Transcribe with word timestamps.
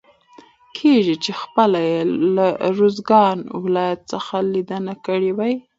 کېږي 0.77 1.15
چې 1.23 1.31
خپله 1.41 1.79
يې 1.89 2.01
له 2.35 2.47
روزګان 2.77 3.37
ولايت 3.63 4.01
څخه 4.11 4.35
ليدنه 4.53 4.93
کړي 5.05 5.31
وي. 5.37 5.53